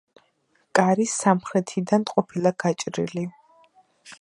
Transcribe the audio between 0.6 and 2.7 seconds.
კარი სამხრეთიდან ყოფილა